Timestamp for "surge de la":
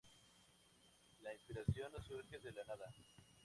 2.03-2.63